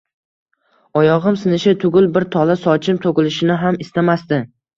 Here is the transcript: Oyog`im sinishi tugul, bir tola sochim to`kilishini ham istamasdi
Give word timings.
Oyog`im 1.01 1.37
sinishi 1.41 1.73
tugul, 1.83 2.07
bir 2.15 2.25
tola 2.37 2.57
sochim 2.63 2.99
to`kilishini 3.05 3.61
ham 3.67 3.79
istamasdi 3.87 4.43